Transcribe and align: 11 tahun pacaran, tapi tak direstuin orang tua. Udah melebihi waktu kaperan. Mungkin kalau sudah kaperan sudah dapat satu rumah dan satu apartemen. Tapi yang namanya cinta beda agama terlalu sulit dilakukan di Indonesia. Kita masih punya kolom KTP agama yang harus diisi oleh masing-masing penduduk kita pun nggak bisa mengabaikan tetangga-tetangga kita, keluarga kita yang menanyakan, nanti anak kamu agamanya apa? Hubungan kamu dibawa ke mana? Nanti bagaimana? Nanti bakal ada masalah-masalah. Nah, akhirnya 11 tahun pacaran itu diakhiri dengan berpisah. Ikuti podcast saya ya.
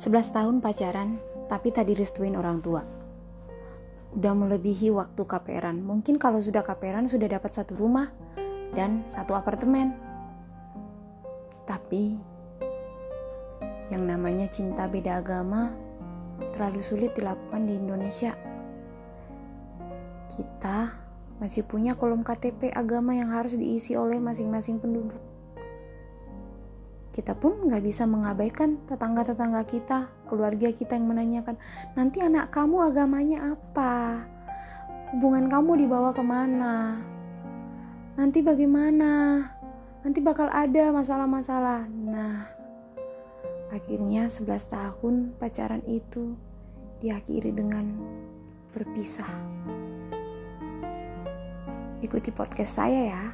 11 0.00 0.32
tahun 0.32 0.56
pacaran, 0.64 1.20
tapi 1.52 1.76
tak 1.76 1.92
direstuin 1.92 2.32
orang 2.32 2.64
tua. 2.64 2.80
Udah 4.16 4.32
melebihi 4.32 4.88
waktu 4.88 5.28
kaperan. 5.28 5.84
Mungkin 5.84 6.16
kalau 6.16 6.40
sudah 6.40 6.64
kaperan 6.64 7.04
sudah 7.04 7.28
dapat 7.28 7.52
satu 7.52 7.76
rumah 7.76 8.08
dan 8.72 9.04
satu 9.12 9.36
apartemen. 9.36 9.92
Tapi 11.68 12.16
yang 13.92 14.08
namanya 14.08 14.48
cinta 14.48 14.88
beda 14.88 15.20
agama 15.20 15.76
terlalu 16.56 16.80
sulit 16.80 17.12
dilakukan 17.12 17.68
di 17.68 17.76
Indonesia. 17.76 18.32
Kita 20.32 20.96
masih 21.44 21.60
punya 21.68 21.92
kolom 21.92 22.24
KTP 22.24 22.72
agama 22.72 23.12
yang 23.12 23.36
harus 23.36 23.52
diisi 23.52 24.00
oleh 24.00 24.16
masing-masing 24.16 24.80
penduduk 24.80 25.29
kita 27.20 27.36
pun 27.36 27.68
nggak 27.68 27.84
bisa 27.84 28.08
mengabaikan 28.08 28.80
tetangga-tetangga 28.88 29.60
kita, 29.68 30.08
keluarga 30.24 30.72
kita 30.72 30.96
yang 30.96 31.04
menanyakan, 31.04 31.60
nanti 31.92 32.24
anak 32.24 32.48
kamu 32.48 32.88
agamanya 32.88 33.52
apa? 33.52 34.24
Hubungan 35.12 35.52
kamu 35.52 35.84
dibawa 35.84 36.16
ke 36.16 36.24
mana? 36.24 36.96
Nanti 38.16 38.40
bagaimana? 38.40 39.44
Nanti 40.00 40.24
bakal 40.24 40.48
ada 40.48 40.96
masalah-masalah. 40.96 41.84
Nah, 41.92 42.48
akhirnya 43.68 44.32
11 44.32 44.48
tahun 44.72 45.36
pacaran 45.36 45.84
itu 45.84 46.32
diakhiri 47.04 47.52
dengan 47.52 48.00
berpisah. 48.72 49.28
Ikuti 52.00 52.32
podcast 52.32 52.80
saya 52.80 53.12
ya. 53.12 53.24